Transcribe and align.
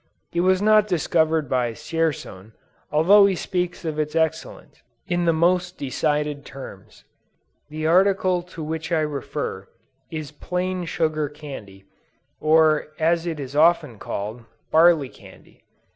It 0.33 0.39
was 0.41 0.63
not 0.63 0.87
discovered 0.87 1.47
by 1.47 1.73
Dzierzon, 1.73 2.53
although 2.91 3.27
he 3.27 3.35
speaks 3.35 3.85
of 3.85 3.99
its 3.99 4.15
excellence, 4.15 4.81
in 5.05 5.25
the 5.25 5.31
most 5.31 5.77
decided 5.77 6.43
terms. 6.43 7.03
The 7.69 7.85
article 7.85 8.41
to 8.41 8.63
which 8.63 8.91
I 8.91 9.01
refer, 9.01 9.67
is 10.11 10.31
plain 10.31 10.85
sugar 10.85 11.29
candy, 11.29 11.85
or 12.39 12.87
as 12.97 13.27
it 13.27 13.39
is 13.39 13.55
often 13.55 13.99
called, 13.99 14.43
barley 14.71 15.07
candy. 15.09 15.63